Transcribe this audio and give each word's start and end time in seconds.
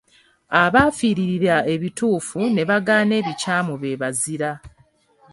Abaafiiririra 0.61 1.57
ebituufu 1.73 2.39
ne 2.53 2.63
bagaana 2.69 3.13
ebikyamu 3.21 3.73
be 3.81 3.91
bazira. 4.01 4.51